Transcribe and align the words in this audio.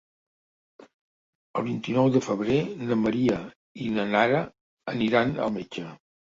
El 1.61 1.65
vint-i-nou 1.67 2.09
de 2.17 2.23
febrer 2.29 2.57
na 2.81 2.99
Maria 3.03 3.37
i 3.87 3.93
na 4.01 4.09
Nara 4.17 4.43
aniran 4.99 5.41
al 5.49 5.59
metge. 5.63 5.89